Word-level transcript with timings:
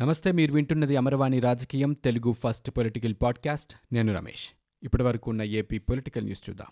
నమస్తే 0.00 0.32
మీరు 0.32 0.52
వింటున్నది 0.52 0.96
అమరవాణి 0.96 1.40
రాజకీయం 1.40 1.92
తెలుగు 1.92 2.32
ఫస్ట్ 2.32 2.70
పొలిటికల్ 2.70 3.14
పాడ్కాస్ట్. 3.22 3.94
నేను 3.94 4.14
రమేష్. 4.14 4.48
ఇప్పటి 4.82 5.02
వరకు 5.02 5.30
ఉన్న 5.30 5.42
ఏపీ 5.42 5.78
పొలిటికల్ 5.78 6.24
న్యూస్ 6.24 6.50
చూద్దాం. 6.50 6.66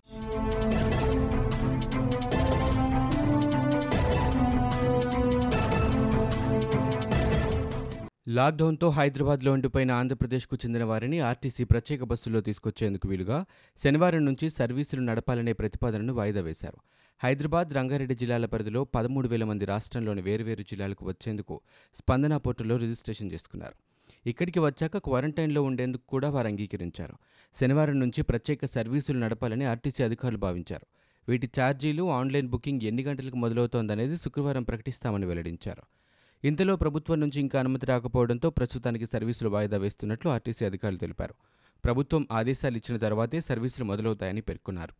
లాక్డౌన్తో 8.29 8.90
హైదరాబాద్లో 8.90 9.53
ఉండిపోయిన 9.53 9.93
ఆంధ్రప్రదేశ్కు 9.93 10.56
చెందిన 10.56 10.85
వారిని 10.85 11.21
ఆర్టీసీ 11.21 11.65
ప్రత్యేక 11.65 12.04
బస్సుల్లో 12.04 12.41
తీసుకొచ్చేందుకు 12.41 13.09
వీలుగా 13.09 13.45
శనివారం 13.85 14.25
నుంచి 14.25 14.51
సర్వీసులు 14.51 15.01
నడపాలనే 15.01 15.53
ప్రతిపాదనను 15.53 16.15
వాయిదా 16.15 16.41
వేశారు. 16.41 16.77
హైదరాబాద్ 17.19 17.74
రంగారెడ్డి 17.74 18.15
జిల్లాల 18.15 18.46
పరిధిలో 18.46 18.84
పదమూడు 18.84 19.28
వేల 19.28 19.45
మంది 19.45 19.64
రాష్ట్రంలోని 19.64 20.23
వేర్వేరు 20.23 20.62
జిల్లాలకు 20.62 21.06
వచ్చేందుకు 21.06 21.60
స్పందన 21.95 22.37
పోర్టల్లో 22.37 22.77
రిజిస్ట్రేషన్ 22.77 23.33
చేసుకున్నారు. 23.33 23.74
ఇక్కడికి 24.27 24.59
వచ్చాక 24.59 24.98
క్వారంటైన్లో 24.98 25.62
ఉండేందుకు 25.62 26.02
కూడా 26.09 26.30
వారు 26.30 26.46
అంగీకరించారు. 26.46 27.14
శనివారం 27.60 28.00
నుంచి 28.00 28.23
ప్రత్యేక 28.23 28.64
సర్వీసులు 28.64 29.18
నడపాలని 29.18 29.64
ఆర్టీసీ 29.64 30.02
అధికారులు 30.04 30.38
భావించారు. 30.38 30.87
వీటి 31.28 31.50
ఛార్జీలు 31.60 32.10
ఆన్లైన్ 32.10 32.48
బుకింగ్ 32.48 32.82
ఎన్ని 32.82 33.02
గంటలకు 33.02 33.37
మొదలవుతోందనేది 33.37 34.16
శుక్రవారం 34.16 34.62
ప్రకటిస్తామని 34.62 35.26
వెల్లడించారు. 35.26 35.82
ఇంతలో 36.45 36.76
ప్రభుత్వం 36.76 37.20
నుంచి 37.20 37.40
ఇంకా 37.40 37.59
అనుమతి 37.59 37.87
రాకపోవడంతో 37.87 38.51
ప్రస్తుతానికి 38.51 39.06
సర్వీసులు 39.06 39.48
వాయిదా 39.48 39.78
వేస్తున్నట్లు 39.78 40.30
ఆర్టీసీ 40.30 40.65
అధికారులు 40.65 40.98
తెలిపారు. 40.98 41.34
ప్రభుత్వం 41.84 42.26
ఆదేశాలు 42.32 42.76
ఇచ్చిన 42.76 42.98
తర్వాతే 42.98 43.40
సర్వీసులు 43.40 43.84
మొదలవుతాయని 43.84 44.40
పేర్కొన్నారు. 44.40 44.95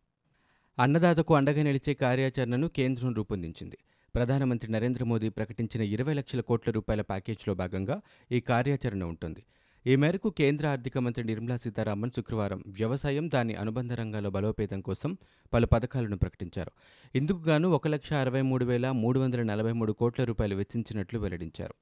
అన్నదాతకు 0.79 1.35
అండగా 1.35 1.63
నిలిచే 1.63 1.93
కార్యాచరణను 1.93 2.67
కేంద్రం 2.67 3.13
రూపొందించింది. 3.13 3.77
ప్రధానమంత్రి 4.15 4.71
నరేంద్ర 4.71 5.03
మోదీ 5.03 5.29
ప్రకటించిన 5.29 5.81
ఇరవై 5.81 6.13
లక్షల 6.13 6.41
కోట్ల 6.41 6.71
రూపాయల 6.71 7.01
ప్యాకేజీలో 7.01 7.55
భాగంగా 7.55 8.01
ఈ 8.31 8.39
కార్యాచరణ 8.39 9.03
ఉంటుంది. 9.03 9.43
ఈ 9.87 9.95
మేరకు 9.95 10.29
కేంద్ర 10.29 10.67
ఆర్థిక 10.67 10.97
మంత్రి 10.97 11.23
నిర్మలా 11.23 11.57
సీతారామన్ 11.57 12.11
శుక్రవారం 12.15 12.63
వ్యవసాయం 12.67 13.29
దాని 13.33 13.55
అనుబంధ 13.55 13.93
రంగాల 13.93 14.27
బలోపేతం 14.27 14.81
కోసం 14.81 15.17
పలు 15.53 15.65
పథకాలను 15.65 16.17
ప్రకటించారు. 16.17 16.71
ఇందుకు 17.15 17.49
గాను 17.49 17.69
ఒక 17.69 17.87
లక్ష 17.87 18.13
అరవై 18.13 18.41
మూడు 18.41 18.65
వేల 18.65 18.91
మూడు 18.91 19.19
వందల 19.19 19.43
నలభై 19.43 19.71
మూడు 19.71 19.91
కోట్ల 19.91 20.23
రూపాయలు 20.23 20.55
వెచ్చించినట్లు 20.55 21.19
వెల్లడించారు. 21.19 21.73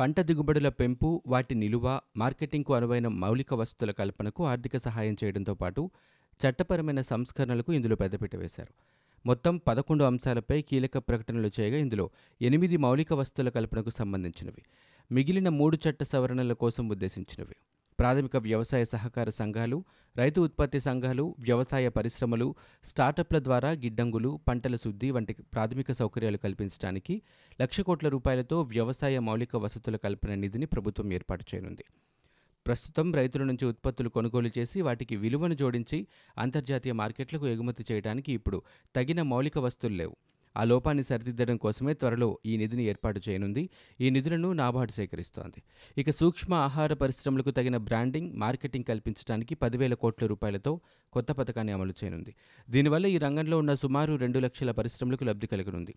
పంట 0.00 0.20
దిగుబడుల 0.20 0.68
పెంపు 0.68 1.22
వాటి 1.26 1.54
నిలువ 1.54 2.00
మార్కెటింగ్కు 2.16 2.74
అనువైన 2.74 3.08
మౌలిక 3.08 3.54
వసతుల 3.54 3.90
కల్పనకు 3.90 4.46
ఆర్థిక 4.46 4.76
సహాయం 4.76 5.16
చేయడంతో 5.24 5.54
పాటు 5.54 5.90
చట్టపరమైన 6.46 7.00
సంస్కరణలకు 7.00 7.72
ఇందులో 7.72 7.96
పెద్దపీట 7.96 8.36
వేశారు. 8.36 8.74
మొత్తం 9.26 9.56
పదకొండు 9.56 10.04
అంశాలపై 10.04 10.62
కీలక 10.62 10.98
ప్రకటనలు 10.98 11.50
చేయగా 11.60 11.76
ఇందులో 11.78 12.10
ఎనిమిది 12.42 12.76
మౌలిక 12.76 13.12
వస్తువుల 13.12 13.48
కల్పనకు 13.48 13.90
సంబంధించినవి. 13.90 14.62
మిగిలిన 15.12 15.48
మూడు 15.48 15.78
చట్ట 15.88 16.02
సవరణల 16.02 16.52
కోసం 16.52 16.88
ఉద్దేశించినవి. 16.88 17.56
ప్రాథమిక 17.98 18.36
వ్యవసాయ 18.36 18.84
సహకార 18.84 19.30
సంఘాలు 19.30 19.84
రైతు 20.16 20.40
ఉత్పత్తి 20.40 20.80
సంఘాలు 20.80 21.36
వ్యవసాయ 21.38 21.88
పరిశ్రమలు 21.88 22.54
స్టార్టప్ల 22.84 23.38
ద్వారా 23.38 23.70
గిడ్డంగులు 23.70 24.40
పంటల 24.48 24.76
శుద్ధి 24.76 25.10
వంటి 25.10 25.32
ప్రాథమిక 25.32 25.92
సౌకర్యాలు 25.92 26.36
కల్పించడానికి 26.36 27.22
లక్ష 27.60 27.80
కోట్ల 27.80 28.08
రూపాయలతో 28.08 28.62
వ్యవసాయ 28.62 29.18
మౌలిక 29.18 29.56
వసతుల 29.56 29.96
కల్పన 29.96 30.34
నిధిని 30.34 30.66
ప్రభుత్వం 30.66 31.12
ఏర్పాటు 31.12 31.44
చేయనుంది. 31.54 31.84
ప్రస్తుతం 32.66 33.12
రైతుల 33.12 33.42
నుంచి 33.44 33.64
ఉత్పత్తులు 33.66 34.08
కొనుగోలు 34.08 34.50
చేసి 34.58 34.80
వాటికి 34.80 35.16
విలువను 35.16 35.54
జోడించి 35.54 35.98
అంతర్జాతీయ 36.38 36.92
మార్కెట్లకు 36.92 37.46
ఎగుమతి 37.46 37.84
చేయడానికి 37.92 38.32
ఇప్పుడు 38.32 38.62
తగిన 38.96 39.22
మౌలిక 39.22 39.58
వస్తువులు 39.58 39.96
లేవు. 39.96 40.16
ఆ 40.56 40.64
లోపాన్ని 40.64 41.04
సరిదిద్దడం 41.04 41.56
కోసమే 41.56 41.94
త్వరలో 41.94 42.38
ఈ 42.46 42.56
నిధిని 42.56 42.84
ఏర్పాటు 42.84 43.20
చేయనుంది. 43.28 43.70
ఈ 44.00 44.10
నిధులను 44.10 44.52
నాబార్డు 44.52 44.92
సేకరిస్తోంది. 44.92 45.62
ఇక 45.98 46.10
సూక్ష్మ 46.10 46.54
ఆహార 46.54 46.92
పరిశ్రమలకు 46.92 47.50
తగిన 47.50 47.76
బ్రాండింగ్ 47.76 48.32
మార్కెటింగ్ 48.32 48.84
కల్పించడానికి 48.84 49.54
పదివేల 49.54 49.94
కోట్ల 49.94 50.26
రూపాయలతో 50.26 50.80
కొత్త 51.12 51.32
పథకాన్ని 51.32 51.72
అమలు 51.72 51.94
చేయనుంది. 52.04 52.34
దీనివల్ల 52.70 53.06
ఈ 53.06 53.18
రంగంలో 53.18 53.58
ఉన్న 53.58 53.74
సుమారు 53.74 54.14
రెండు 54.14 54.38
లక్షల 54.38 54.70
పరిశ్రమలకు 54.70 55.24
లబ్ధి 55.24 55.46
కలగనుంది. 55.46 55.94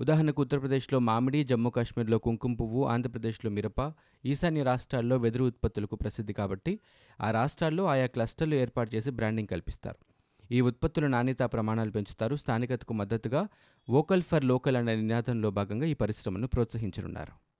ఉదాహరణకు 0.00 0.42
ఉత్తరప్రదేశ్లో 0.42 0.98
మామిడి 0.98 1.44
జమ్మూ 1.44 1.70
కాశ్మీర్లో 1.70 2.18
కుంకుమ 2.18 2.54
పువ్వు 2.54 2.84
ఆంధ్రప్రదేశ్లో 2.84 3.50
మిరప 3.50 3.92
ఈశాన్య 4.26 4.62
రాష్ట్రాల్లో 4.62 5.16
వెదురు 5.16 5.44
ఉత్పత్తులకు 5.44 5.96
ప్రసిద్ధి 5.96 6.32
కాబట్టి 6.32 6.80
ఆ 7.20 7.30
రాష్ట్రాల్లో 7.30 7.84
ఆయా 7.84 8.06
క్లస్టర్లు 8.06 8.54
ఏర్పాటు 8.54 8.94
చేసి 8.94 9.10
బ్రాండింగ్ 9.10 9.48
కల్పిస్తారు. 9.48 10.09
ఈ 10.52 10.60
ఉత్పత్తుల 10.60 11.06
నాణ్యతా 11.06 11.46
ప్రమాణాలు 11.46 11.90
పెంచుతారు. 11.90 12.36
స్థానికతకు 12.36 12.92
మద్దతుగా 12.92 13.48
వోకల్ 13.90 14.22
ఫర్ 14.22 14.44
లోకల్ 14.44 14.76
అనే 14.76 14.96
నినాదంలో 14.96 15.50
భాగంగా 15.50 15.86
ఈ 15.86 15.94
పరిశ్రమను 15.94 16.46
ప్రోత్సహించనున్నారు. 16.46 17.50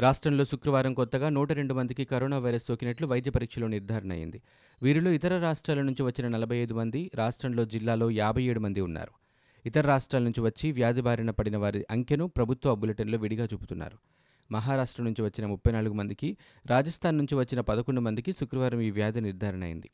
రాష్ట్రంలో 0.00 0.44
శుక్రవారం 0.44 0.94
కొత్తగా 0.94 1.28
నూట 1.28 1.52
రెండు 1.52 1.74
మందికి 1.74 2.04
కరోనా 2.04 2.38
వైరస్ 2.38 2.64
సోకినట్లు 2.64 3.06
వైద్య 3.06 3.30
పరీక్షలో 3.30 3.68
నిర్ధారణ 3.68 4.12
అయింది. 4.12 4.42
వీరిలో 4.82 5.10
ఇతర 5.10 5.38
రాష్ట్రాల 5.38 5.82
నుంచి 5.82 6.02
వచ్చిన 6.02 6.28
నలభై 6.28 6.56
ఐదు 6.56 6.74
మంది 6.74 7.10
రాష్ట్రంలో 7.14 7.64
జిల్లాలో 7.64 8.10
యాభై 8.10 8.42
ఏడు 8.42 8.60
మంది 8.60 8.80
ఉన్నారు. 8.80 9.12
ఇతర 9.66 9.86
రాష్ట్రాల 9.86 10.22
నుంచి 10.22 10.40
వచ్చి 10.40 10.72
వ్యాధి 10.72 11.00
బారిన 11.00 11.30
పడిన 11.30 11.56
వారి 11.56 11.86
అంకెను 11.90 12.26
ప్రభుత్వ 12.26 12.74
బులెటిన్లో 12.74 13.18
విడిగా 13.18 13.44
చూపుతున్నారు. 13.44 13.98
మహారాష్ట్ర 14.52 15.02
నుంచి 15.02 15.22
వచ్చిన 15.22 15.46
ముప్పై 15.46 15.72
నాలుగు 15.72 15.94
మందికి 15.94 16.36
రాజస్థాన్ 16.66 17.18
నుంచి 17.18 17.34
వచ్చిన 17.34 17.60
పదకొండు 17.60 18.00
మందికి 18.00 18.32
శుక్రవారం 18.32 18.80
ఈ 18.80 18.90
వ్యాధి 18.90 19.20
నిర్ధారణ 19.20 19.64
అయింది. 19.64 19.90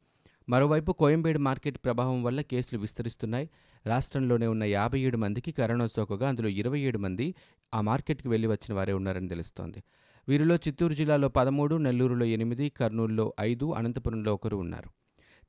మరోవైపు 0.51 0.93
కోయంబేడు 0.93 1.39
మార్కెట్ 1.39 1.79
ప్రభావం 1.85 2.23
వల్ల 2.23 2.41
కేసులు 2.41 2.81
విస్తరిస్తున్నాయి. 2.81 3.51
రాష్ట్రంలోనే 3.87 4.47
ఉన్న 4.47 4.65
యాభై 4.65 5.01
ఏడు 5.01 5.17
మందికి 5.17 5.53
కరోనా 5.53 5.87
సోకగా 5.87 6.29
అందులో 6.29 6.49
ఇరవై 6.49 6.81
ఏడు 6.81 6.99
మంది 6.99 7.35
ఆ 7.75 7.81
మార్కెట్కి 7.81 8.29
వెళ్ళి 8.29 8.49
వచ్చిన 8.49 8.75
వారే 8.75 8.93
ఉన్నారని 8.93 9.29
తెలుస్తోంది. 9.29 9.83
వీరిలో 10.29 10.55
చిత్తూరు 10.55 10.95
జిల్లాలో 10.95 11.29
పదమూడు 11.29 11.77
నెల్లూరులో 11.77 12.27
ఎనిమిది 12.27 12.69
కర్నూలులో 12.69 13.35
ఐదు 13.41 13.73
అనంతపురంలో 13.73 14.35
ఒకరు 14.35 14.57
ఉన్నారు. 14.57 14.91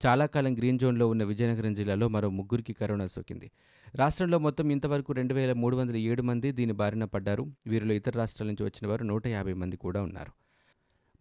చాలా 0.06 0.25
కాలం 0.25 0.57
గ్రీన్ 0.57 0.79
జోన్లో 0.79 1.07
ఉన్న 1.07 1.23
విజయనగరం 1.23 1.73
జిల్లాలో 1.73 2.07
మరో 2.07 2.29
ముగ్గురికి 2.29 2.73
కరోనా 2.73 3.07
సోకింది. 3.07 3.51
రాష్ట్రంలో 3.95 4.40
మొత్తం 4.40 4.72
ఇంతవరకు 4.72 5.13
రెండు 5.13 5.34
వేల 5.34 5.53
మూడు 5.53 5.78
వందల 5.78 5.95
ఏడు 5.95 6.22
మంది 6.22 6.51
దీని 6.51 6.73
బారిన 6.73 7.03
పడ్డారు. 7.03 7.47
వీరిలో 7.67 7.94
ఇతర 7.94 8.17
రాష్ట్రాల 8.17 8.47
నుంచి 8.47 8.63
వచ్చిన 8.63 8.90
వారు 8.90 9.03
నూట 9.03 9.28
యాభై 9.28 9.53
మంది 9.53 9.78
కూడా 9.78 10.01
ఉన్నారు. 10.01 10.41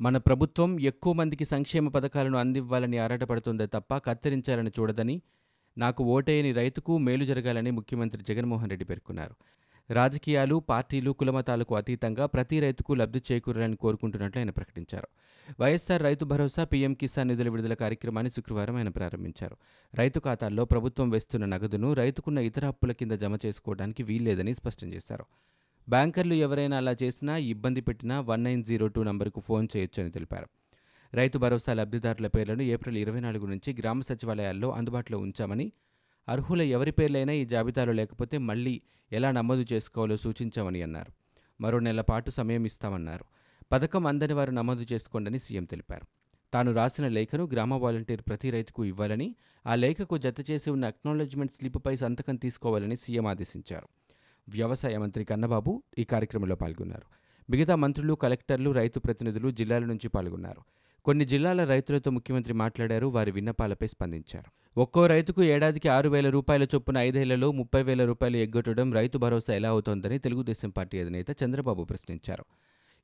మన 0.00 0.16
ప్రభుత్వం 0.16 0.80
ఎక్కువ 0.80 1.12
మందికి 1.12 1.44
సంక్షేమ 1.44 1.88
పథకాలను 1.88 2.38
అందివ్వాలని 2.38 2.98
ఆరాటపడుతుందే 2.98 3.66
తప్ప 3.66 3.98
కత్తిరించాలని 3.98 4.70
చూడదని 4.80 5.22
నాకు 5.78 6.04
ఓటేయని 6.04 6.52
రైతుకు 6.52 6.98
మేలు 6.98 7.24
జరగాలని 7.24 7.70
ముఖ్యమంత్రి 7.70 8.22
జగన్మోహన్ 8.22 8.70
రెడ్డి 8.70 8.84
పేర్కొన్నారు. 8.84 9.34
రాజకీయాలు 9.90 10.56
పార్టీలు 10.68 11.10
కులమతాలకు 11.10 11.76
అతీతంగా 11.76 12.26
ప్రతి 12.26 12.60
రైతుకు 12.60 12.94
లబ్ధి 12.94 13.22
చేకూరాలని 13.32 13.76
కోరుకుంటున్నట్లు 13.76 14.40
ఆయన 14.40 14.50
ప్రకటించారు. 14.50 15.08
వైఎస్సార్ 15.60 16.02
రైతు 16.02 16.24
భరోసా 16.24 16.64
పీఎం 16.64 16.94
కిసాన్ 16.94 17.28
నిధుల 17.28 17.48
విడుదల 17.48 17.74
కార్యక్రమాన్ని 17.74 18.30
శుక్రవారం 18.30 18.76
ఆయన 18.76 18.88
ప్రారంభించారు. 18.88 19.56
రైతు 19.94 20.20
ఖాతాల్లో 20.20 20.64
ప్రభుత్వం 20.64 21.10
వేస్తున్న 21.10 21.44
నగదును 21.44 21.92
రైతుకున్న 21.92 22.38
ఇతర 22.38 22.66
అప్పుల 22.66 22.92
కింద 22.92 23.12
జమ 23.12 23.38
చేసుకోవడానికి 23.46 24.02
వీల్లేదని 24.02 24.54
స్పష్టం 24.54 24.94
చేశారు. 24.94 25.26
బ్యాంకర్లు 25.92 26.34
ఎవరైనా 26.34 26.76
అలా 26.76 26.96
చేసినా 27.02 27.36
ఇబ్బంది 27.36 27.80
పెట్టినా 27.80 28.20
వన్ 28.20 28.44
నైన్ 28.44 28.64
జీరో 28.64 28.86
టూ 28.88 29.02
నంబర్కు 29.02 29.40
ఫోన్ 29.40 29.68
చేయొచ్చని 29.76 30.10
తెలిపారు. 30.10 30.48
రైతు 31.14 31.38
భరోసా 31.38 31.72
లబ్ధిదారుల 31.74 32.26
పేర్లను 32.26 32.62
ఏప్రిల్ 32.62 32.96
ఇరవై 32.96 33.20
నాలుగు 33.20 33.46
నుంచి 33.46 33.70
గ్రామ 33.72 34.00
సచివాలయాల్లో 34.00 34.70
అందుబాటులో 34.70 35.18
ఉంచామని 35.18 35.72
అర్హుల 36.28 36.62
ఎవరి 36.62 36.90
పేర్లైనా 36.90 37.32
ఈ 37.32 37.44
జాబితాలో 37.44 37.92
లేకపోతే 37.92 38.38
మళ్ళీ 38.38 38.82
ఎలా 39.12 39.30
నమోదు 39.30 39.64
చేసుకోవాలో 39.72 40.16
సూచించామని 40.16 40.82
అన్నారు. 40.82 41.12
మరో 41.60 41.78
నెల 41.78 42.00
పాటు 42.00 42.30
సమయం 42.30 42.64
ఇస్తామన్నారు. 42.64 43.24
పథకం 43.72 44.06
అందని 44.06 44.32
వారు 44.32 44.50
నమోదు 44.50 44.86
చేసుకోండని 44.92 45.38
సీఎం 45.38 45.64
తెలిపారు. 45.64 46.06
తాను 46.54 46.72
రాసిన 46.72 47.08
లేఖను 47.08 47.44
గ్రామ 47.44 47.74
వాలంటీర్ 47.74 48.22
ప్రతి 48.28 48.50
రైతుకు 48.50 48.84
ఇవ్వాలని 48.84 49.34
ఆ 49.66 49.74
లేఖకు 49.74 50.18
జత 50.18 50.50
చేసి 50.50 50.70
ఉన్న 50.70 50.84
అక్నాలెడ్జ్మెంట్ 50.84 51.52
స్లిప్పై 51.52 51.96
సంతకం 51.96 52.36
తీసుకోవాలని 52.36 52.96
సీఎం 52.96 53.26
ఆదేశించారు. 53.26 53.88
వ్యవసాయ 54.48 54.98
మంత్రి 54.98 55.24
కన్నబాబు 55.24 55.82
ఈ 55.98 56.04
కార్యక్రమంలో 56.04 56.56
పాల్గొన్నారు. 56.56 57.02
మిగతా 57.50 57.74
మంత్రులు 57.74 58.14
కలెక్టర్లు 58.14 58.70
రైతు 58.70 58.98
ప్రతినిధులు 58.98 59.50
జిల్లాల 59.50 59.84
నుంచి 59.84 60.08
పాల్గొన్నారు. 60.08 60.60
కొన్ని 61.04 61.24
జిల్లాల 61.24 61.64
రైతులతో 61.64 62.10
ముఖ్యమంత్రి 62.10 62.54
మాట్లాడారు 62.54 63.06
వారి 63.06 63.30
విన్నపాలపై 63.30 63.86
స్పందించారు. 63.86 64.80
ఒక్కో 64.80 65.06
రైతుకు 65.06 65.42
ఏడాదికి 65.42 65.88
ఆరు 65.88 66.08
వేల 66.08 66.30
రూపాయల 66.30 66.62
చొప్పున 66.62 66.98
ఐదేళ్ళలో 66.98 67.52
ముప్పై 67.52 67.82
వేల 67.82 68.04
రూపాయలు 68.04 68.36
ఎగ్గొట్టడం 68.36 68.92
రైతు 68.92 69.18
భరోసా 69.18 69.54
ఎలా 69.54 69.68
అవుతోందని 69.68 70.18
తెలుగుదేశం 70.18 70.70
పార్టీ 70.70 71.00
అధినేత 71.00 71.26
చంద్రబాబు 71.44 71.84
ప్రశ్నించారు. 71.84 72.44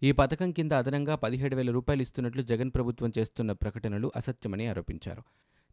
ఈ 0.02 0.12
పథకం 0.12 0.52
కింద 0.52 0.72
అదనంగా 0.72 1.14
పదిహేడు 1.14 1.56
వేల 1.56 1.70
రూపాయలు 1.70 2.02
ఇస్తున్నట్లు 2.02 2.42
జగన్ 2.42 2.70
ప్రభుత్వం 2.74 3.12
చేస్తున్న 3.18 3.52
ప్రకటనలు 3.52 4.12
అసత్యమని 4.16 4.66
ఆరోపించారు. 4.66 5.22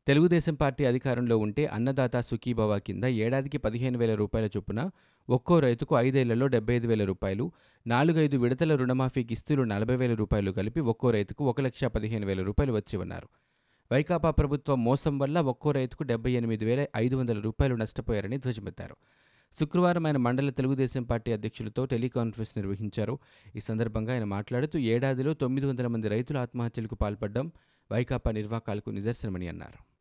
తెలుగుదేశం 0.08 0.56
పార్టీ 0.56 0.86
అధికారంలో 0.86 1.38
ఉంటే 1.38 1.66
అన్నదాత 1.66 2.20
సుఖీభవ 2.20 2.78
కింద 2.78 3.04
ఏడాదికి 3.04 3.58
పదిహేను 3.58 3.98
వేల 3.98 4.16
రూపాయల 4.16 4.50
చొప్పున 4.58 4.90
ఒక్కో 5.30 5.60
రైతుకు 5.60 5.98
ఐదేళ్ళలో 5.98 6.48
డెబ్బై 6.48 6.76
ఐదు 6.76 6.88
వేల 6.88 7.04
రూపాయలు 7.04 7.52
నాలుగైదు 7.88 8.38
విడతల 8.38 8.76
రుణమాఫీ 8.76 9.24
కిస్తులు 9.24 9.64
నలభై 9.64 9.96
వేల 9.96 10.14
రూపాయలు 10.14 10.52
కలిపి 10.52 10.80
ఒక్కో 10.80 11.12
రైతుకు 11.12 11.44
ఒక 11.46 11.62
లక్ష 11.62 11.84
పదిహేను 11.86 12.26
వేల 12.26 12.42
రూపాయలు 12.42 12.74
వచ్చేవన్నారు. 12.74 13.28
వైకాపా 13.92 14.32
ప్రభుత్వం 14.32 14.84
మోసం 14.84 15.20
వల్ల 15.20 15.40
ఒక్కో 15.40 15.72
రైతుకు 15.72 16.04
డెబ్బై 16.04 16.32
ఎనిమిది 16.32 16.66
వేల 16.66 16.86
ఐదు 16.98 17.16
వందల 17.16 17.40
రూపాయలు 17.40 17.76
నష్టపోయారని 17.76 18.38
ధ్వజమెత్తారు. 18.38 18.98
శుక్రవారం 19.60 20.06
ఆయన 20.06 20.18
మండల 20.18 20.50
తెలుగుదేశం 20.50 21.04
పార్టీ 21.04 21.32
అధ్యక్షులతో 21.32 21.86
టెలికాన్ఫరెన్స్ 21.86 22.54
నిర్వహించారు. 22.58 23.20
ఈ 23.56 23.60
సందర్భంగా 23.60 24.14
ఆయన 24.14 24.24
మాట్లాడుతూ 24.24 24.80
ఏడాదిలో 24.80 25.34
తొమ్మిది 25.34 25.68
వందల 25.68 25.88
మంది 25.88 26.08
రైతులు 26.08 26.38
ఆత్మహత్యలకు 26.38 26.96
పాల్పడడం 26.96 27.52
వైకాపా 27.92 28.32
నిర్వాకాలకు 28.32 28.90
నిదర్శనమని 28.90 29.48
అన్నారు. 29.48 29.93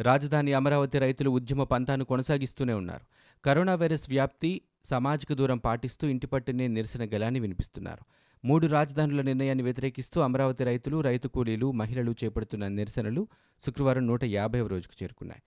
రాజధాని 0.00 0.52
అమరావతి 0.52 0.98
రైతులు 0.98 1.30
ఉద్యమ 1.30 1.62
పంతాను 1.62 2.04
కొనసాగిస్తూనే 2.04 2.72
ఉన్నారు. 2.72 3.04
కరోనా 3.44 3.74
వైరస్ 3.74 4.10
వ్యాప్తి 4.10 4.60
సామాజిక 4.84 5.32
దూరం 5.32 5.58
పాటిస్తూ 5.58 6.08
ఇంటి 6.08 6.26
పట్టునే 6.26 6.68
నిరసన 6.68 7.04
గలాన్ని 7.04 7.40
వినిపిస్తున్నారు. 7.40 8.04
మూడు 8.46 8.66
రాజధానుల 8.66 9.22
నిర్ణయాన్ని 9.22 9.64
వ్యతిరేకిస్తూ 9.64 10.20
అమరావతి 10.20 10.64
రైతులు 10.64 11.00
రైతు 11.00 11.28
కూలీలు 11.28 11.72
మహిళలు 11.72 12.14
చేపడుతున్న 12.24 12.68
నిరసనలు 12.68 13.28
శుక్రవారం 13.66 14.06
నూట 14.06 14.24
యాభైవ 14.24 14.66
రోజుకు 14.66 15.02
చేరుకున్నాయి. 15.02 15.42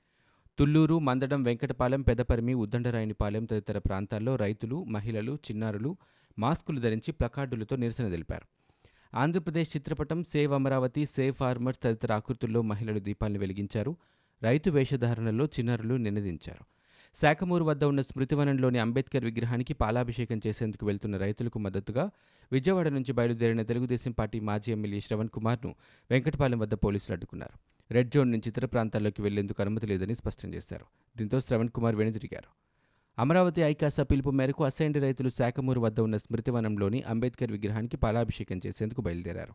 తుళ్ళూరు 0.59 0.99
మందడం 0.99 1.43
వెంకటపాలెం 1.43 2.01
పెదపరిమి 2.01 2.53
ఉద్దండరాయనిపాలెం 2.53 3.45
తదితర 3.45 3.77
ప్రాంతాల్లో 3.77 4.35
రైతులు 4.35 4.83
మహిళలు 4.83 5.33
చిన్నారులు 5.35 5.97
మాస్కులు 6.39 6.79
ధరించి 6.79 7.11
ప్లకార్డులతో 7.11 7.75
నిరసన 7.75 8.09
తెలిపారు. 8.09 8.47
ఆంధ్రప్రదేశ్ 9.17 9.75
చిత్రపటం 9.75 10.23
సేవ్ 10.23 10.53
అమరావతి 10.53 11.05
సేవ్ 11.05 11.35
ఫార్మర్స్ 11.35 11.79
తదితర 11.83 12.13
ఆకృతుల్లో 12.13 12.61
మహిళలు 12.61 12.99
దీపాలను 12.99 13.39
వెలిగించారు. 13.39 13.97
రైతు 14.43 14.69
వేషధారణలో 14.69 15.45
చిన్నారులు 15.45 15.95
నినదించారు. 15.95 16.63
శాఖమూరు 17.21 17.63
వద్ద 17.63 17.83
ఉన్న 17.83 18.01
స్మృతివనంలోని 18.01 18.79
అంబేద్కర్ 18.79 19.25
విగ్రహానికి 19.25 19.73
పాలాభిషేకం 19.73 20.41
చేసేందుకు 20.47 20.85
వెళ్తున్న 20.85 21.17
రైతులకు 21.17 21.59
మద్దతుగా 21.59 22.09
విజయవాడ 22.51 22.87
నుంచి 22.87 23.11
బయలుదేరిన 23.11 23.61
తెలుగుదేశం 23.61 24.11
పార్టీ 24.11 24.39
మాజీ 24.39 24.71
ఎమ్మెల్యే 24.71 24.99
శ్రవణ్ 24.99 25.29
కుమార్ను 25.29 25.75
వెంకటపాలెం 26.11 26.59
వద్ద 26.59 26.73
పోలీసులు 26.73 27.13
అడ్డుకున్నారు. 27.13 27.55
రెడ్ 27.93 28.11
జోన్ 28.11 28.31
నుంచి 28.31 28.49
ఇతర 28.49 28.65
ప్రాంతాల్లోకి 28.65 29.21
వెళ్ళేందుకు 29.21 29.61
అనుమతి 29.61 29.87
లేదని 29.87 30.15
స్పష్టం 30.15 30.53
చేశారు. 30.53 30.85
దీంతో 31.17 31.39
శ్రవణ్ 31.39 31.69
కుమార్ 31.69 31.95
వెనుదిరిగారు. 31.95 32.49
అమరావతి 33.19 33.61
ఐకాస 33.61 33.99
పిలుపు 33.99 34.29
మేరకు 34.29 34.63
అసైండ్ 34.63 34.97
రైతులు 35.01 35.29
శాఖమూరు 35.29 35.79
వద్ద 35.79 35.99
ఉన్న 35.99 36.17
స్మృతివనంలోని 36.17 37.01
అంబేద్కర్ 37.01 37.51
విగ్రహానికి 37.51 37.97
పాలాభిషేకం 37.97 38.61
చేసేందుకు 38.67 39.01
బయలుదేరారు. 39.01 39.53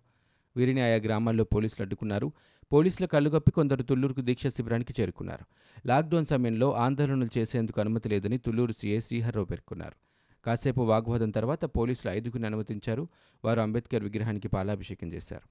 వీరిని 0.56 0.80
ఆయా 0.80 0.96
గ్రామాల్లో 0.96 1.44
పోలీసులు 1.44 1.82
అడ్డుకున్నారు. 1.82 2.32
పోలీసుల 2.72 3.06
కళ్ళుగప్పి 3.06 3.50
కొందరు 3.50 3.82
తుళ్ళూరుకు 3.82 4.20
దీక్ష 4.20 4.46
శిబిరానికి 4.46 4.94
చేరుకున్నారు. 5.00 5.44
లాక్డౌన్ 5.86 6.26
సమయంలో 6.26 6.74
ఆందోళనలు 6.74 7.38
చేసేందుకు 7.38 7.80
అనుమతి 7.80 8.08
లేదని 8.08 8.38
తుళ్ళూరు 8.38 8.72
సీఏ 8.72 9.00
శ్రీహర్రావు 9.00 9.46
పేర్కొన్నారు. 9.46 9.96
కాసేపు 10.44 10.80
వాగ్వాదం 10.80 11.30
తర్వాత 11.30 11.64
పోలీసులు 11.64 12.12
ఐదుగురిని 12.12 12.46
అనుమతించారు. 12.46 13.08
వారు 13.44 13.60
అంబేద్కర్ 13.60 14.04
విగ్రహానికి 14.04 14.48
పాలాభిషేకం 14.48 15.12
చేశారు. 15.12 15.48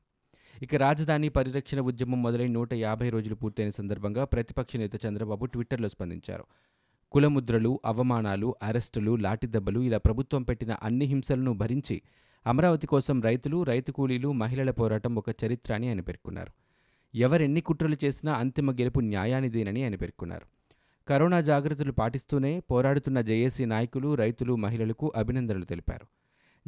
ఇక 0.63 0.75
రాజధాని 0.75 1.29
పరిరక్షణ 1.29 1.79
ఉద్యమం 1.79 2.23
మొదలై 2.23 2.47
నూట 2.47 2.73
యాభై 2.73 3.09
రోజులు 3.09 3.35
పూర్తయిన 3.35 3.69
సందర్భంగా 3.69 4.25
ప్రతిపక్ష 4.25 4.75
నేత 4.75 5.05
చంద్రబాబు 5.05 5.45
ట్విట్టర్లో 5.45 5.89
స్పందించారు. 5.89 6.45
కులముద్రలు 7.11 7.79
అవమానాలు 7.85 8.55
అరెస్టులు 8.63 9.15
లాఠీదెబ్బలు 9.15 9.79
ఇలా 9.79 9.97
ప్రభుత్వం 9.97 10.43
పెట్టిన 10.43 10.75
అన్ని 10.83 11.05
హింసలను 11.05 11.53
భరించి 11.53 12.01
అమరావతి 12.47 12.87
కోసం 12.87 13.21
రైతులు 13.21 13.63
రైతు 13.63 13.91
కూలీలు 13.91 14.31
మహిళల 14.31 14.71
పోరాటం 14.71 15.15
ఒక 15.15 15.29
చరిత్ర 15.45 15.73
అని 15.73 15.87
ఆయన 15.87 16.01
పేర్కొన్నారు. 16.01 16.66
ఎవరెన్ని 17.17 17.61
కుట్రలు 17.61 17.97
చేసినా 18.05 18.33
అంతిమ 18.33 18.71
గెలుపు 18.71 18.99
న్యాయానిదేనని 18.99 19.83
ఆయన 19.83 19.95
పేర్కొన్నారు. 19.95 20.45
కరోనా 21.07 21.41
జాగ్రత్తలు 21.41 21.91
పాటిస్తూనే 21.91 22.59
పోరాడుతున్న 22.59 23.21
జేఏసీ 23.21 23.65
నాయకులు 23.65 24.15
రైతులు 24.15 24.55
మహిళలకు 24.55 25.13
అభినందనలు 25.15 25.65
తెలిపారు. 25.65 26.07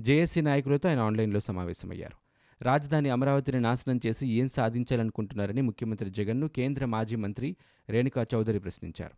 జేఏసీ 0.02 0.42
నాయకులతో 0.42 0.90
ఆయన 0.90 1.00
ఆన్లైన్లో 1.00 1.40
సమావేశమయ్యారు. 1.40 2.18
రాజధాని 2.64 3.10
అమరావతిని 3.10 3.60
నాశనం 3.60 4.00
చేసి 4.06 4.28
ఏం 4.28 4.50
సాధించాలనుకుంటున్నారని 4.50 5.62
ముఖ్యమంత్రి 5.62 6.10
జగన్ను 6.10 6.48
కేంద్ర 6.48 6.86
మాజీ 6.86 7.16
మంత్రి 7.16 7.56
రేణుకా 7.90 8.26
చౌదరి 8.36 8.60
ప్రశ్నించారు. 8.60 9.14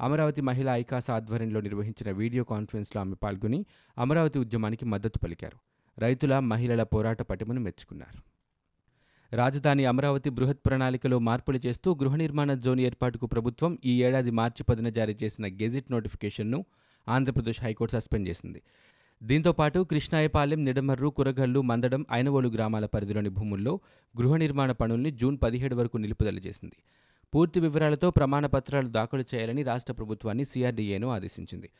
అమరావతి 0.00 0.40
మహిళా 0.40 0.76
ఐకాస 0.76 1.10
ఆధ్వర్యంలో 1.10 1.60
నిర్వహించిన 1.60 2.10
వీడియో 2.10 2.44
కాన్ఫరెన్స్లో 2.44 3.00
ఆమె 3.00 3.14
పాల్గొని 3.22 3.66
అమరావతి 3.98 4.38
ఉద్యమానికి 4.38 4.84
మద్దతు 4.84 5.18
పలికారు. 5.18 5.58
రైతుల 6.00 6.38
మహిళల 6.38 6.82
పోరాట 6.82 7.22
పటిమను 7.22 7.60
మెచ్చుకున్నారు. 7.60 8.37
రాజధాని 9.32 9.84
అమరావతి 9.84 10.30
బృహత్ 10.30 10.60
ప్రణాళికలో 10.66 11.18
మార్పులు 11.18 11.60
చేస్తూ 11.66 11.94
గృహ 11.94 12.16
నిర్మాణ 12.16 12.54
జోన్ 12.54 12.80
ఏర్పాటుకు 12.80 13.26
ప్రభుత్వం 13.26 13.78
ఈ 13.84 14.02
ఏడాది 14.02 14.30
మార్చి 14.30 14.62
పదిన 14.62 14.88
జారీ 14.88 15.16
చేసిన 15.22 15.46
గెజిట్ 15.46 15.92
నోటిఫికేషన్ను 15.92 16.64
ఆంధ్రప్రదేశ్ 17.08 17.60
హైకోర్టు 17.60 17.96
సస్పెండ్ 17.96 18.28
చేసింది. 18.28 18.62
దీంతో 19.22 19.52
పాటు 19.52 19.78
కృష్ణాయపాలెం 19.90 20.64
నిడమర్రు 20.64 21.08
కురగల్లు 21.08 21.60
మందడం 21.60 22.06
ఐనవోలు 22.12 22.48
గ్రామాల 22.48 22.86
పరిధిలోని 22.86 23.28
భూముల్లో 23.28 23.80
గృహ 24.20 24.36
నిర్మాణ 24.36 24.72
పనుల్ని 24.72 25.10
జూన్ 25.10 25.38
పదిహేడు 25.42 25.74
వరకు 25.74 25.96
నిలుపుదల 25.96 26.38
చేసింది. 26.38 26.76
పూర్తి 27.34 27.60
వివరాలతో 27.60 28.10
ప్రమాణపత్రాలు 28.10 28.88
దాఖలు 28.88 29.24
చేయాలని 29.34 29.62
రాష్ట్ర 29.62 29.92
ప్రభుత్వాన్ని 29.92 30.44
సిఆర్డీఏను 30.44 31.08
ఆదేశించింది. 31.08 31.70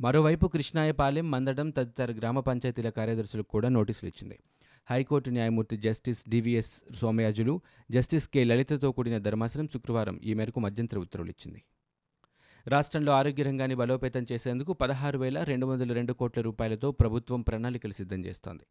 మరోవైపు 0.00 0.46
కృష్ణాయపాలెం 0.46 1.30
మందడం 1.30 1.70
తదితర 1.70 2.12
గ్రామ 2.12 2.40
పంచాయతీల 2.40 2.88
కార్యదర్శులకు 2.88 3.48
కూడా 3.48 3.68
నోటీసులు 3.68 4.08
ఇచ్చింది. 4.08 4.38
హైకోర్టు 4.90 5.30
న్యాయమూర్తి 5.30 5.76
justice 5.76 6.28
DVS 6.28 6.82
Somayajulu 6.96 7.60
justice 7.90 8.28
K 8.28 8.44
లలితతో 8.44 8.92
కూడిన 8.92 9.18
ధర్మాసనం 9.18 9.68
శుక్రవారం 9.68 10.20
ఈ 10.24 10.34
మేరకు 10.34 10.60
మధ్యంతర 10.60 10.98
ఉత్తర్వులు 10.98 11.30
ఇచ్చింది. 11.30 11.62
రాష్ట్రంలో 12.68 13.12
ఆరోగ్య 13.12 13.42
రంగాన్ని 13.42 13.74
బలోపేతం 13.74 14.26
చేసేందుకు 14.32 14.72
పదహారు 14.72 15.18
వేల 15.18 15.42
రెండు 15.42 15.66
వందల 15.66 15.92
రెండు 15.92 16.12
కోట్ల 16.12 16.40
రూపాయలతో 16.40 16.92
ప్రభుత్వం 16.92 17.42
ప్రణాళికలు 17.42 17.92
సిద్ధం 17.92 18.24
చేస్తోంది. 18.24 18.64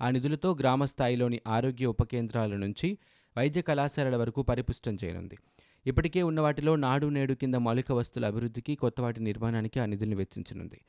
ఆ 0.00 0.10
నిధులతో 0.10 0.54
గ్రామ 0.54 0.84
స్థాయిలోని 0.84 1.40
ఆరోగ్య 1.46 1.86
ఉప 1.86 2.02
కేంద్రాల 2.02 2.56
నుంచి 2.56 2.98
వైద్య 3.36 3.62
కళాశాలల 3.62 4.16
వరకు 4.16 4.42
పరిపుష్టం 4.42 4.98
చేయనుంది. 5.04 5.38
ఇప్పటికే 5.86 6.22
ఉన్న 6.22 6.40
వాటిలో 6.40 6.76
నాడు 6.76 7.06
నేడు 7.06 7.34
కింద 7.34 7.54
మౌలిక 7.54 7.92
వస్తువుల 7.92 8.26
అభివృద్ధికి 8.26 8.74
కొత్త 8.74 9.00
వాటి 9.00 9.22
నిర్మాణానికి 9.22 9.80
ఆ 9.80 9.86
నిధులను 9.86 10.16
వెచ్చించనుంది. 10.16 10.80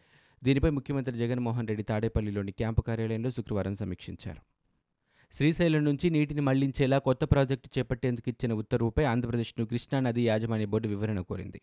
దీనిపై 0.44 0.70
ముఖ్యమంత్రి 0.70 1.18
జగన్మోహన్ 1.18 1.68
రెడ్డి 1.68 1.84
తాడేపల్లిలోని 1.84 2.52
క్యాంపు 2.52 2.82
కార్యాలయంలో 2.82 3.30
శుక్రవారం 3.30 3.76
సమీక్షించారు. 3.76 4.59
శ్రీశైలం 5.32 5.84
నుంచి 5.84 6.10
నీటిని 6.10 6.42
మళ్ళించేలా 6.42 6.98
కొత్త 6.98 7.24
ప్రాజెక్టు 7.24 7.80
చేపట్టేందుకు 7.80 8.30
ఇచ్చిన 8.30 8.54
ఉత్తర్వుపై 8.54 9.04
ఆంధ్రప్రదేశ్ను 9.04 9.66
కృష్ణానది 9.66 10.22
యాజమాన్య 10.22 10.66
బోర్డు 10.66 10.88
వివరణ 10.88 11.20
కోరింది. 11.20 11.62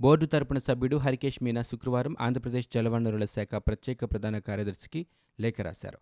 బోర్డు 0.00 0.26
తరపున 0.26 0.58
సభ్యుడు 0.58 0.96
హరికేష్ 0.96 1.42
మీనా 1.42 1.62
శుక్రవారం 1.62 2.16
ఆంధ్రప్రదేశ్ 2.20 2.68
జలవనరుల 2.74 3.24
శాఖ 3.24 3.54
ప్రత్యేక 3.54 4.04
ప్రధాన 4.04 4.38
కార్యదర్శికి 4.38 5.06
లేఖ 5.40 5.60
రాశారు. 5.60 5.98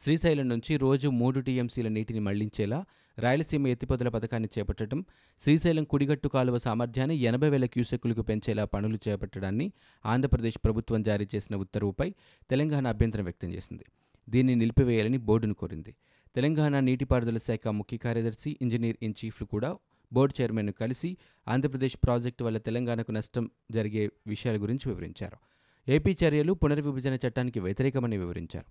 శ్రీశైలం 0.00 0.48
నుంచి 0.48 0.76
రోజు 0.76 1.08
మూడు 1.08 1.40
టీఎంసీల 1.40 1.88
నీటిని 1.88 2.20
మళ్ళించేలా 2.20 2.84
రాయలసీమ 3.18 3.66
ఎత్తిపోతల 3.66 4.08
పథకాన్ని 4.08 4.48
చేపట్టడం 4.58 5.04
శ్రీశైలం 5.42 5.84
కుడిగట్టు 5.84 6.28
కాలువ 6.28 6.58
సామర్థ్యాన్ని 6.58 7.16
ఎనభై 7.16 7.50
వేల 7.50 7.66
క్యూసెక్కులకు 7.66 8.22
పెంచేలా 8.22 8.64
పనులు 8.64 8.98
చేపట్టడాన్ని 9.08 9.72
ఆంధ్రప్రదేశ్ 10.06 10.58
ప్రభుత్వం 10.64 11.02
జారీ 11.02 11.28
చేసిన 11.34 11.56
ఉత్తర్వుపై 11.56 12.14
తెలంగాణ 12.50 12.86
అభ్యంతరం 12.86 13.24
వ్యక్తం 13.24 13.52
చేసింది. 13.52 13.84
దీన్ని 14.28 14.54
నిలిపివేయాలని 14.54 15.18
బోర్డును 15.18 15.54
కోరింది. 15.54 15.94
తెలంగాణ 16.34 16.80
నీటిపారుదల 16.80 17.38
శాఖ 17.38 17.68
ముఖ్య 17.68 17.96
కార్యదర్శి 17.96 18.58
ఇంజనీర్ 18.62 18.96
ఇన్ 19.02 19.14
చీఫ్లు 19.24 19.46
కూడా 19.46 19.76
బోర్డు 20.12 20.42
చైర్మన్ను 20.42 20.72
కలిసి 20.72 21.16
ఆంధ్రప్రదేశ్ 21.48 21.96
ప్రాజెక్టు 22.04 22.44
వల్ల 22.44 22.58
తెలంగాణకు 22.58 23.12
నష్టం 23.12 23.50
జరిగే 23.70 24.10
విషయాల 24.26 24.62
గురించి 24.62 24.88
వివరించారు. 24.88 25.36
ఏపీ 25.88 26.16
చర్యలు 26.24 26.52
పునర్విభజన 26.52 27.18
చట్టానికి 27.26 27.60
వ్యతిరేకమని 27.60 28.18
వివరించారు. 28.18 28.64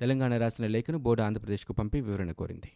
తెలంగాణ 0.00 0.38
రాసిన 0.38 0.66
లేఖను 0.66 0.98
బోర్డు 0.98 1.22
ఆంధ్రప్రదేశ్కు 1.22 1.72
పంపి 1.72 2.00
వివరణ 2.00 2.32
కోరింది. 2.32 2.70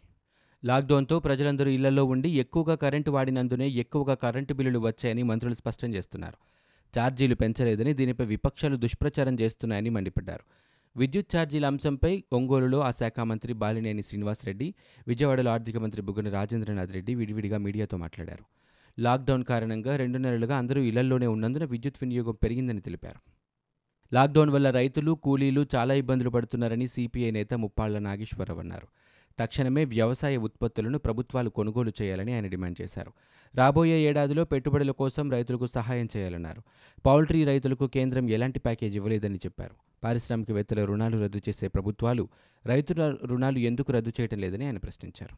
లాక్డౌన్తో 0.65 1.19
ప్రజలందరూ 1.19 1.71
ఇళ్ళలో 1.71 2.05
ఉండి 2.05 2.29
ఎక్కువగా 2.29 2.75
కరెంటు 2.75 3.11
వాడినందునే 3.11 3.67
ఎక్కువగా 3.67 4.13
కరెంటు 4.13 4.53
బిల్లులు 4.53 4.79
వచ్చాయని 4.79 5.23
మంత్రులు 5.23 5.55
స్పష్టం 5.55 5.93
చేస్తున్నారు. 5.93 6.37
ఛార్జీలు 6.99 7.35
పెంచలేదని 7.35 7.93
దీనిపై 7.93 8.25
విపక్షాలు 8.25 8.75
దుష్ప్రచారం 8.75 9.39
చేస్తున్నాయని 9.39 9.89
మండిపడ్డారు. 9.89 10.43
విద్యుత్ 10.97 11.35
ఛార్జీల 11.35 11.65
అంశంపై 11.65 12.23
ఒంగోలులో 12.33 12.79
ఆ 12.79 12.91
శాఖ 12.91 13.19
మంత్రి 13.19 13.53
బాలినేని 13.53 14.01
శ్రీనివాసరెడ్డి 14.01 14.73
విజయవాడలో 15.07 15.51
ఆర్థిక 15.51 15.77
మంత్రి 15.77 16.01
బుగ్గన 16.01 16.29
రాజేంద్రనాథ్ 16.29 16.91
రెడ్డి 16.91 17.15
విడివిడిగా 17.15 17.57
మీడియాతో 17.57 17.97
మాట్లాడారు. 17.97 18.45
లాక్డౌన్ 18.99 19.43
కారణంగా 19.43 19.95
రెండు 19.95 20.17
నెలలుగా 20.17 20.57
అందరూ 20.57 20.81
ఇళ్ళలోనే 20.81 21.27
ఉన్నందున 21.27 21.63
విద్యుత్ 21.63 21.99
వినియోగం 22.01 22.35
పెరిగిందని 22.43 22.81
తెలిపారు. 22.81 23.19
లాక్డౌన్ 24.13 24.49
వల్ల 24.49 24.69
రైతులు 24.69 25.11
కూలీలు 25.11 25.65
చాలా 25.75 25.93
ఇబ్బందులు 25.93 26.29
పడుతున్నారని 26.29 26.87
సిపిఐ 26.87 27.31
నేత 27.31 27.53
ముప్పాళ్ళ 27.53 27.99
నాగేశ్వరరావు 27.99 28.59
అన్నారు. 28.59 28.87
తక్షణమే 29.39 29.85
వ్యవసాయ 29.85 30.37
ఉత్పత్తులను 30.37 30.99
ప్రభుత్వాలు 30.99 31.49
కొనుగోలు 31.49 31.91
చేయాలని 32.01 32.33
ఆయన 32.33 32.47
డిమాండ్ 32.47 32.81
చేశారు. 32.81 33.11
రాబోయే 33.55 33.99
ఏడాదిలో 33.99 34.45
పెట్టుబడుల 34.45 34.91
కోసం 34.91 35.31
రైతులకు 35.31 35.67
సహాయం 35.67 36.07
చేయాలన్నారు. 36.17 36.61
పౌల్ట్రీ 37.05 37.43
రైతులకు 37.43 37.87
కేంద్రం 37.87 38.29
ఎలాంటి 38.29 38.59
ప్యాకేజ్ 38.59 38.95
ఇవ్వలేదని 38.95 39.35
చెప్పారు. 39.35 39.75
పారిశ్రామికవేత్తల 40.03 40.85
రుణాలు 40.85 41.23
రద్దు 41.23 41.37
చేసే 41.37 41.67
ప్రభుత్వాలు 41.67 42.29
రైతుల 42.65 43.15
రుణాలు 43.25 43.59
ఎందుకు 43.59 43.91
రద్దు 43.91 44.11
చేయడం 44.21 44.39
లేదని 44.39 44.65
ఆయన 44.65 44.77
ప్రశ్నించారు. 44.77 45.35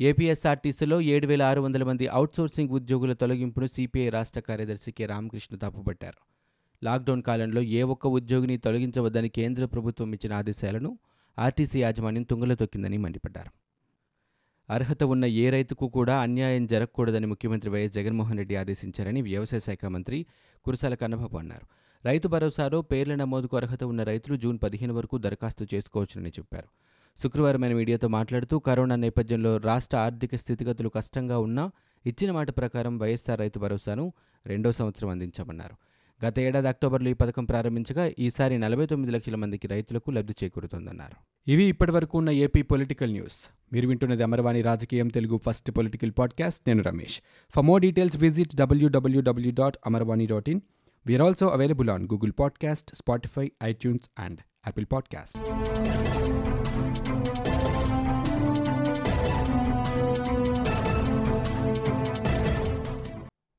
ఏపీఎస్ఆర్టీసీలో 0.00 1.00
ఏడు 1.00 1.26
వేల 1.26 1.42
ఆరు 1.42 1.60
వందల 1.60 1.84
మంది 1.84 2.06
అవుట్సోర్సింగ్ 2.06 2.68
ఉద్యోగుల 2.68 3.12
తొలగింపును 3.12 3.66
సిపిఐ 3.66 4.08
రాష్ట్ర 4.08 4.40
కార్యదర్శి 4.40 4.92
కె. 4.92 5.06
రామకృష్ణ 5.06 5.56
తప్పుపట్టారు. 5.56 6.34
లాక్డౌన్ 6.84 7.22
కాలంలో 7.22 7.62
ఏ 7.62 7.82
ఒక్క 7.82 8.06
ఉద్యోగిని 8.06 8.56
తొలగించవద్దని 8.56 9.28
కేంద్ర 9.28 9.64
ప్రభుత్వం 9.64 10.12
ఇచ్చిన 10.12 10.32
ఆదేశాలను 10.32 10.98
ఆర్టీసీ 11.38 11.80
యాజమాన్యం 11.80 12.22
తుంగలో 12.22 12.54
తొక్కిందని 12.54 12.98
మండిపడ్డారు. 12.98 13.50
అర్హత 14.70 15.02
ఉన్న 15.02 15.24
ఏ 15.24 15.50
రైతుకు 15.50 15.88
కూడా 15.88 16.20
అన్యాయం 16.20 16.66
జరగకూడదని 16.66 17.26
ముఖ్యమంత్రి 17.26 17.70
వైఎస్ 17.70 17.94
జగన్మోహన్ 17.94 18.38
రెడ్డి 18.38 18.56
ఆదేశించారని 18.56 19.22
వ్యవసాయ 19.22 19.58
శాఖ 19.58 19.84
మంత్రి 19.84 20.26
కురసాల 20.64 20.94
కన్నబాబు 20.94 21.36
అన్నారు. 21.36 21.66
రైతు 22.04 22.28
భరోసాలో 22.28 22.82
పేర్ల 22.82 23.14
నమోదుకు 23.14 23.56
అర్హత 23.56 23.84
ఉన్న 23.84 24.02
రైతులు 24.02 24.36
జూన్ 24.36 24.58
పదిహేను 24.62 24.94
వరకు 24.94 25.18
దరఖాస్తు 25.18 25.66
చేసుకోవచ్చునని 25.74 26.28
చెప్పారు. 26.28 26.68
శుక్రవారం 27.22 27.64
ఆయన 27.64 27.74
మీడియాతో 27.74 28.08
మాట్లాడుతూ 28.08 28.58
కరోనా 28.58 28.96
నేపథ్యంలో 28.96 29.56
రాష్ట్ర 29.56 29.96
ఆర్థిక 29.96 30.36
స్థితిగతులు 30.36 30.88
కష్టంగా 30.88 31.38
ఉన్నా 31.38 31.70
ఇచ్చిన 32.06 32.32
మాట 32.32 32.50
ప్రకారం 32.50 32.98
వైఎస్సార్ 32.98 33.40
రైతు 33.40 33.58
భరోసాను 33.58 34.12
రెండో 34.46 34.72
సంవత్సరం 34.72 35.08
అందించామన్నారు. 35.08 35.76
గత 36.24 36.38
ఏడాది 36.38 36.68
అక్టోబర్లో 36.68 37.10
ఈ 37.10 37.12
పథకం 37.12 37.44
ప్రారంభించగా 37.44 38.10
ఈసారి 38.18 38.58
నలభై 38.58 38.86
తొమ్మిది 38.86 39.12
లక్షల 39.12 39.34
మందికి 39.34 39.66
రైతులకు 39.66 40.10
లబ్ధి 40.10 40.34
చేకూరుతోందన్నారు. 40.44 41.50
ఇవి 41.50 41.64
ఇప్పటివరకు 41.64 42.18
ఉన్న 42.18 42.30
ఏపీ 42.30 42.62
పొలిటికల్ 42.62 43.12
న్యూస్. 43.12 43.50
మీరు 43.72 43.88
వింటున్నది 43.88 44.22
అమర్వాణి 44.22 44.62
రాజకీయం 44.62 45.08
తెలుగు 45.08 45.40
ఫస్ట్ 45.46 45.70
పొలిటికల్ 45.70 46.12
పాడ్కాస్ట్. 46.18 46.60
నేను 46.66 46.82
Ramesh. 46.82 47.20
For 47.54 47.64
more 47.64 47.82
details 47.82 48.16
visit 48.16 48.56
W W W 48.56 49.52
dot 49.52 49.76
Amarvani 49.86 50.26
dot 50.26 50.48
in 50.48 50.60
we are 51.06 51.22
also 51.22 51.48
available 51.48 51.90
on 51.90 52.04
Google 52.04 52.32
podcast 52.38 52.96
Spotify 52.96 53.52
iTunes 53.64 54.10
and 54.18 54.38
Apple 54.66 54.86
podcast 54.92 55.38